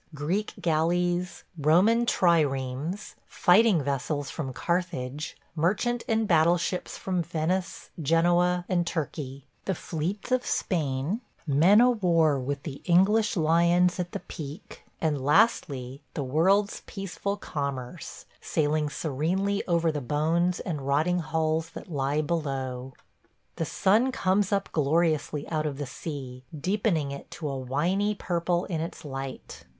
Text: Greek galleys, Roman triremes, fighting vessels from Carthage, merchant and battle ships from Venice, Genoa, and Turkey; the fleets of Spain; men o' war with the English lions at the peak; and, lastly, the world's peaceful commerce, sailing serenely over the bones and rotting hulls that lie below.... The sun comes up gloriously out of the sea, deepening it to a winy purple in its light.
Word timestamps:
Greek 0.15 0.55
galleys, 0.59 1.43
Roman 1.59 2.07
triremes, 2.07 3.13
fighting 3.27 3.83
vessels 3.83 4.31
from 4.31 4.51
Carthage, 4.51 5.37
merchant 5.55 6.03
and 6.07 6.27
battle 6.27 6.57
ships 6.57 6.97
from 6.97 7.21
Venice, 7.21 7.91
Genoa, 8.01 8.65
and 8.67 8.87
Turkey; 8.87 9.45
the 9.65 9.75
fleets 9.75 10.31
of 10.31 10.43
Spain; 10.43 11.21
men 11.45 11.81
o' 11.81 11.91
war 11.91 12.39
with 12.39 12.63
the 12.63 12.81
English 12.85 13.37
lions 13.37 13.99
at 13.99 14.11
the 14.11 14.21
peak; 14.21 14.83
and, 14.99 15.23
lastly, 15.23 16.01
the 16.15 16.23
world's 16.23 16.81
peaceful 16.87 17.37
commerce, 17.37 18.25
sailing 18.41 18.89
serenely 18.89 19.61
over 19.67 19.91
the 19.91 20.01
bones 20.01 20.59
and 20.61 20.87
rotting 20.87 21.19
hulls 21.19 21.69
that 21.69 21.91
lie 21.91 22.21
below.... 22.21 22.95
The 23.57 23.65
sun 23.65 24.11
comes 24.11 24.51
up 24.51 24.71
gloriously 24.71 25.47
out 25.49 25.67
of 25.67 25.77
the 25.77 25.85
sea, 25.85 26.43
deepening 26.59 27.11
it 27.11 27.29
to 27.37 27.47
a 27.47 27.55
winy 27.59 28.15
purple 28.17 28.65
in 28.65 28.81
its 28.81 29.05
light. 29.05 29.63